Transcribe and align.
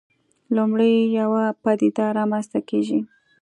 لومړی 0.55 0.93
یوه 1.19 1.43
پدیده 1.63 2.05
رامنځته 2.17 2.59
کېږي. 2.69 2.99